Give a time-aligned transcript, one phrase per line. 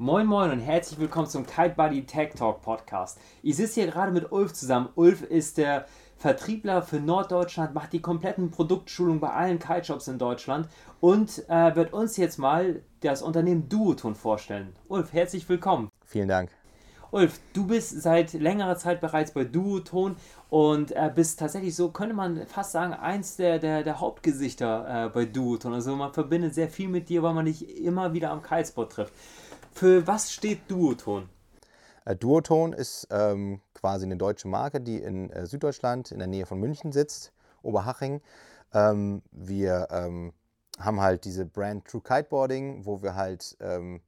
[0.00, 3.18] Moin Moin und herzlich willkommen zum Kite Buddy Tech Talk Podcast.
[3.42, 4.90] Ich sitze hier gerade mit Ulf zusammen.
[4.94, 5.86] Ulf ist der
[6.16, 10.68] Vertriebler für Norddeutschland, macht die kompletten Produktschulungen bei allen Kite-Shops in Deutschland
[11.00, 14.72] und äh, wird uns jetzt mal das Unternehmen Duoton vorstellen.
[14.86, 15.90] Ulf, herzlich willkommen.
[16.04, 16.50] Vielen Dank.
[17.10, 20.14] Ulf, du bist seit längerer Zeit bereits bei Duoton
[20.48, 25.08] und äh, bist tatsächlich so, könnte man fast sagen, eins der, der, der Hauptgesichter äh,
[25.08, 25.72] bei Duoton.
[25.72, 29.14] Also man verbindet sehr viel mit dir, weil man dich immer wieder am Kitespot trifft.
[29.78, 31.28] Für was steht Duoton?
[32.04, 36.46] Äh, Duoton ist ähm, quasi eine deutsche Marke, die in äh, Süddeutschland in der Nähe
[36.46, 37.32] von München sitzt,
[37.62, 38.20] Oberhaching.
[38.74, 40.32] Ähm, wir ähm,
[40.80, 44.00] haben halt diese Brand True Kiteboarding, wo wir halt ähm,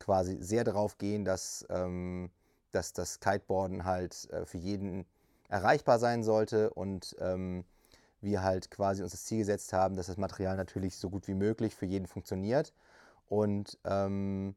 [0.00, 2.28] quasi sehr darauf gehen, dass, ähm,
[2.72, 5.06] dass das Kiteboarden halt äh, für jeden
[5.48, 7.64] erreichbar sein sollte und ähm,
[8.20, 11.34] wir halt quasi uns das Ziel gesetzt haben, dass das Material natürlich so gut wie
[11.34, 12.74] möglich für jeden funktioniert.
[13.28, 14.56] Und ähm,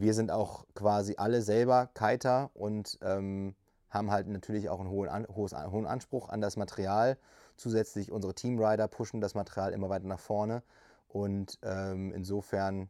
[0.00, 3.54] wir sind auch quasi alle selber Kiter und ähm,
[3.90, 7.18] haben halt natürlich auch einen hohen, an, hohes, hohen Anspruch an das Material.
[7.56, 10.62] Zusätzlich unsere Teamrider pushen das Material immer weiter nach vorne
[11.08, 12.88] und ähm, insofern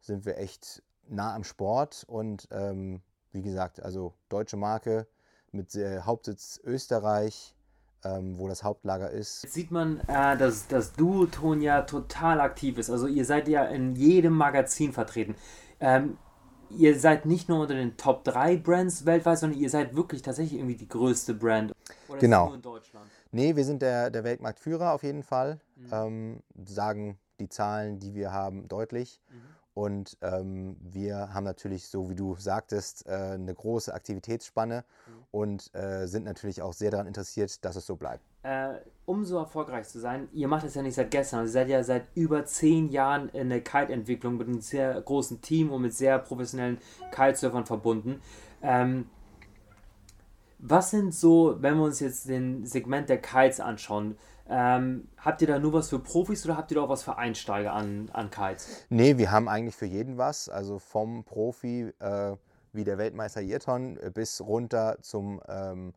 [0.00, 3.02] sind wir echt nah am Sport und ähm,
[3.32, 5.06] wie gesagt, also deutsche Marke
[5.52, 7.54] mit äh, Hauptsitz Österreich,
[8.04, 9.42] ähm, wo das Hauptlager ist.
[9.42, 12.90] Jetzt sieht man, äh, dass das Duoton ja total aktiv ist.
[12.90, 15.34] Also ihr seid ja in jedem Magazin vertreten.
[15.80, 16.16] Ähm,
[16.70, 20.58] ihr seid nicht nur unter den Top 3 Brands weltweit, sondern ihr seid wirklich tatsächlich
[20.58, 21.72] irgendwie die größte Brand.
[22.08, 22.46] Oder genau.
[22.46, 23.06] nur in Deutschland?
[23.30, 25.60] Nee, wir sind der, der Weltmarktführer auf jeden Fall.
[25.76, 25.88] Mhm.
[25.92, 29.20] Ähm, sagen die Zahlen, die wir haben, deutlich.
[29.30, 29.57] Mhm.
[29.78, 35.12] Und ähm, wir haben natürlich, so wie du sagtest, äh, eine große Aktivitätsspanne mhm.
[35.30, 38.24] und äh, sind natürlich auch sehr daran interessiert, dass es so bleibt.
[38.42, 38.70] Äh,
[39.06, 41.84] um so erfolgreich zu sein, ihr macht es ja nicht seit gestern, ihr seid ja
[41.84, 46.18] seit über zehn Jahren in der Kite-Entwicklung mit einem sehr großen Team und mit sehr
[46.18, 46.78] professionellen
[47.12, 48.20] Kitesurfern verbunden.
[48.62, 49.08] Ähm,
[50.58, 54.18] was sind so, wenn wir uns jetzt den Segment der Kites anschauen,
[54.48, 57.18] ähm, habt ihr da nur was für Profis oder habt ihr da auch was für
[57.18, 58.86] Einsteiger an, an Kites?
[58.88, 60.48] Nee, wir haben eigentlich für jeden was.
[60.48, 62.36] Also vom Profi äh,
[62.72, 65.92] wie der Weltmeister Ayrton bis runter zum ähm,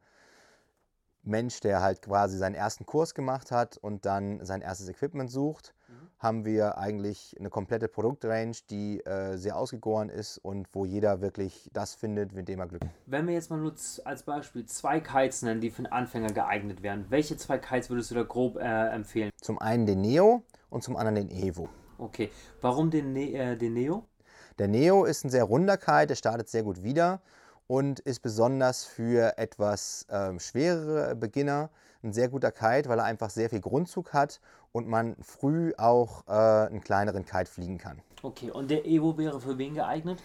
[1.24, 5.74] Mensch, der halt quasi seinen ersten Kurs gemacht hat und dann sein erstes Equipment sucht,
[5.88, 5.94] mhm.
[6.20, 11.70] haben wir eigentlich eine komplette Produktrange, die äh, sehr ausgegoren ist und wo jeder wirklich
[11.74, 12.92] das findet, mit dem er Glück hat.
[13.06, 13.74] Wenn wir jetzt mal nur
[14.06, 18.12] als Beispiel zwei Kites nennen, die für einen Anfänger geeignet wären, welche zwei Kites würdest
[18.12, 19.32] du da grob äh, empfehlen?
[19.40, 21.70] Zum einen den Neo und zum anderen den Evo.
[21.98, 24.06] Okay, warum den, ne äh, den Neo?
[24.58, 27.22] Der Neo ist ein sehr runder Kite, der startet sehr gut wieder
[27.72, 31.70] und ist besonders für etwas ähm, schwerere Beginner
[32.04, 34.42] ein sehr guter Kite, weil er einfach sehr viel Grundzug hat
[34.74, 38.02] und man früh auch äh, einen kleineren Kite fliegen kann.
[38.24, 40.22] Okay, und der Evo wäre für wen geeignet?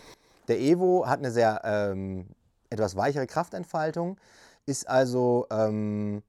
[0.49, 2.27] Der Evo hat eine sehr ähm,
[2.69, 4.19] etwas weichere Kraftentfaltung,
[4.67, 6.25] ist also ähm,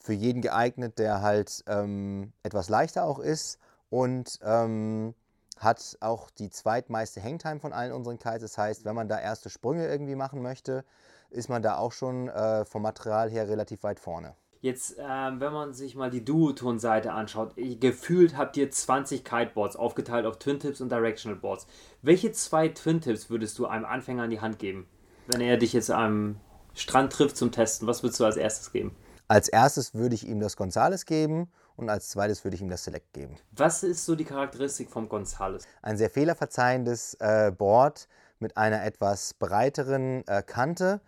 [0.00, 5.14] für jeden geeignet, der halt ähm, etwas leichter auch ist und ähm,
[5.56, 8.42] hat auch die zweitmeiste Hangtime von allen unseren Kites.
[8.42, 10.84] Das heißt, wenn man da erste Sprünge irgendwie machen möchte,
[11.30, 14.34] ist man da auch schon äh, vom Material her relativ weit vorne.
[14.60, 20.26] Jetzt, ähm, wenn man sich mal die Duoton-Seite anschaut, gefühlt habt ihr 20 Kiteboards aufgeteilt
[20.26, 21.66] auf Twin Tips und Directional Boards.
[22.02, 24.88] Welche zwei Twin Tips würdest du einem Anfänger an die Hand geben,
[25.28, 26.40] wenn er dich jetzt am
[26.74, 27.86] Strand trifft zum Testen?
[27.86, 28.96] Was würdest du als erstes geben?
[29.28, 32.84] Als erstes würde ich ihm das Gonzales geben und als zweites würde ich ihm das
[32.84, 33.36] Select geben.
[33.50, 35.64] Was ist so die Charakteristik vom Gonzales?
[35.82, 38.06] Ein sehr fehlerverzeihendes äh, Board
[38.38, 41.00] mit einer etwas breiteren äh, Kante,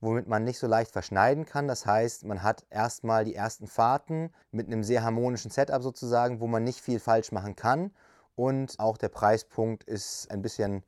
[0.00, 1.68] womit man nicht so leicht verschneiden kann.
[1.68, 6.46] Das heißt, man hat erstmal die ersten Fahrten mit einem sehr harmonischen Setup sozusagen, wo
[6.46, 7.90] man nicht viel falsch machen kann.
[8.36, 10.82] Und auch der Preispunkt ist ein bisschen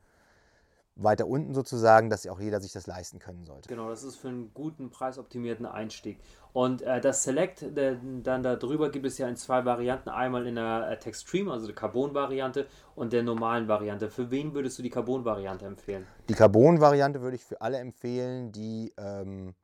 [0.98, 3.68] weiter unten sozusagen, dass auch jeder sich das leisten können sollte.
[3.68, 6.18] Genau, das ist für einen guten, preisoptimierten Einstieg.
[6.52, 10.08] Und äh, das Select, der, dann darüber gibt es ja in zwei Varianten.
[10.08, 12.66] Einmal in der äh, Textream, also der Carbon-Variante
[12.96, 14.10] und der normalen Variante.
[14.10, 16.06] Für wen würdest du die Carbon-Variante empfehlen?
[16.28, 19.54] Die Carbon-Variante würde ich für alle empfehlen, die ähm,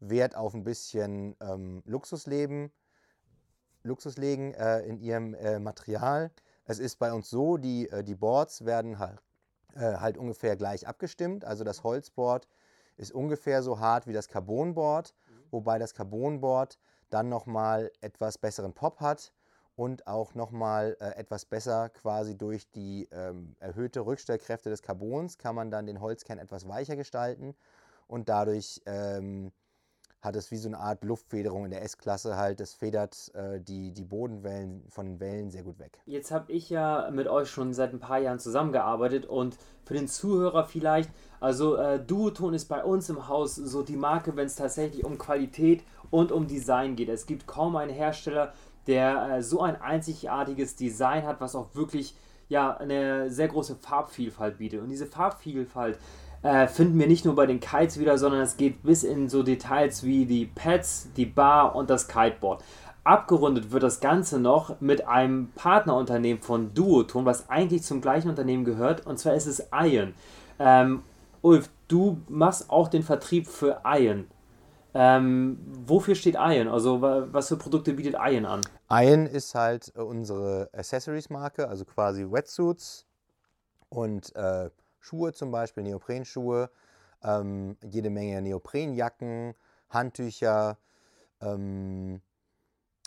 [0.00, 2.72] Wert auf ein bisschen ähm, Luxus leben,
[3.84, 6.32] Luxus legen äh, in ihrem äh, Material.
[6.64, 9.20] Es ist bei uns so, die, äh, die Boards werden halt
[9.74, 11.44] äh, halt ungefähr gleich abgestimmt.
[11.44, 12.48] Also das Holzboard
[12.96, 15.44] ist ungefähr so hart wie das Carbonboard, mhm.
[15.50, 16.78] wobei das Carbonboard
[17.10, 19.32] dann nochmal etwas besseren Pop hat
[19.76, 25.54] und auch nochmal äh, etwas besser quasi durch die ähm, erhöhte Rückstellkräfte des Carbons kann
[25.54, 27.54] man dann den Holzkern etwas weicher gestalten
[28.06, 29.52] und dadurch ähm,
[30.22, 32.60] hat es wie so eine Art Luftfederung in der S-Klasse halt.
[32.60, 35.98] Es federt äh, die, die Bodenwellen von den Wellen sehr gut weg.
[36.06, 40.06] Jetzt habe ich ja mit euch schon seit ein paar Jahren zusammengearbeitet und für den
[40.06, 41.10] Zuhörer vielleicht,
[41.40, 45.18] also äh, Duoton ist bei uns im Haus so die Marke, wenn es tatsächlich um
[45.18, 47.08] Qualität und um Design geht.
[47.08, 48.52] Es gibt kaum einen Hersteller,
[48.86, 52.14] der äh, so ein einzigartiges Design hat, was auch wirklich
[52.52, 54.82] ja, eine sehr große Farbvielfalt bietet.
[54.82, 55.98] Und diese Farbvielfalt
[56.42, 59.42] äh, finden wir nicht nur bei den Kites wieder, sondern es geht bis in so
[59.42, 62.62] Details wie die Pads, die Bar und das Kiteboard.
[63.04, 68.64] Abgerundet wird das Ganze noch mit einem Partnerunternehmen von Duoton, was eigentlich zum gleichen Unternehmen
[68.64, 70.14] gehört, und zwar ist es Iron.
[70.60, 71.02] Ähm,
[71.40, 74.26] Ulf, du machst auch den Vertrieb für Iron.
[74.94, 76.68] Ähm, wofür steht Iron?
[76.68, 78.60] Also was für Produkte bietet Iron an?
[78.94, 83.06] Iron ist halt äh, unsere Accessories-Marke, also quasi Wetsuits
[83.88, 84.68] und äh,
[85.00, 86.70] Schuhe zum Beispiel, Neoprenschuhe,
[87.22, 89.54] ähm, jede Menge Neoprenjacken,
[89.88, 90.76] Handtücher,
[91.40, 92.20] ähm,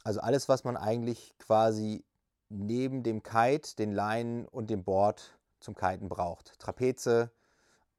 [0.04, 2.04] also alles, was man eigentlich quasi
[2.50, 6.58] neben dem Kite, den Leinen und dem Board zum Kiten braucht.
[6.60, 7.30] Trapeze,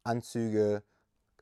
[0.02, 0.82] Anzüge,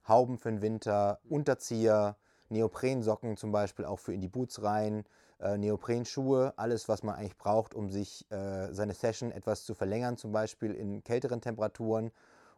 [0.07, 2.19] Hauben für den Winter, Unterzieher,
[2.51, 5.05] Neoprensocken zum Beispiel auch für in die Boots rein,
[5.41, 10.17] äh, Neoprenschuhe, alles, was man eigentlich braucht, um sich äh, seine Session etwas zu verlängern,
[10.17, 12.11] zum Beispiel in kälteren Temperaturen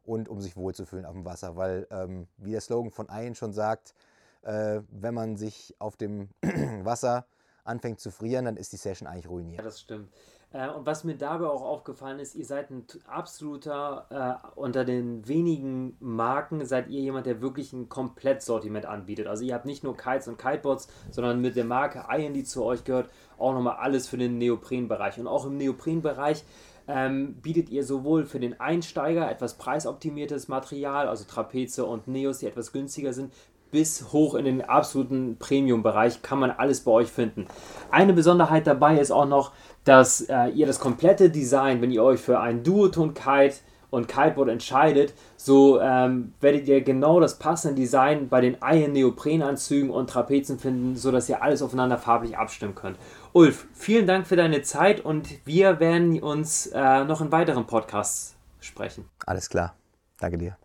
[0.05, 1.57] und um sich wohlzufühlen auf dem Wasser.
[1.57, 3.95] Weil, ähm, wie der Slogan von Ian schon sagt,
[4.43, 6.29] äh, wenn man sich auf dem
[6.85, 7.27] Wasser
[7.67, 9.59] anfängt zu frieren, dann ist die Session eigentlich ruiniert.
[9.59, 10.09] Ja, das stimmt.
[10.53, 15.27] Äh, und was mir dabei auch aufgefallen ist, ihr seid ein absoluter, äh, unter den
[15.27, 19.27] wenigen Marken, seid ihr jemand, der wirklich ein Komplettsortiment anbietet.
[19.27, 22.65] Also ihr habt nicht nur Kites und Kiteboards, sondern mit der Marke Iron, die zu
[22.65, 25.19] euch gehört, auch nochmal alles für den Neoprenbereich.
[25.19, 26.45] Und auch im Neoprenbereich
[26.89, 32.47] ähm, bietet ihr sowohl für den Einsteiger etwas preisoptimiertes Material, also Trapeze und Neos, die
[32.47, 33.33] etwas günstiger sind,
[33.71, 37.47] bis hoch in den absoluten Premium-Bereich kann man alles bei euch finden.
[37.91, 39.53] Eine Besonderheit dabei ist auch noch,
[39.85, 43.57] dass äh, ihr das komplette Design, wenn ihr euch für einen Duoton-Kite
[43.91, 49.91] und Kiteboard entscheidet, so ähm, werdet ihr genau das passende Design bei den Iron Neoprenanzügen
[49.91, 52.99] und Trapezen finden, sodass ihr alles aufeinander farblich abstimmen könnt.
[53.33, 58.35] Ulf, vielen Dank für deine Zeit und wir werden uns äh, noch in weiteren Podcasts
[58.61, 59.05] sprechen.
[59.25, 59.75] Alles klar.
[60.19, 60.57] Danke dir.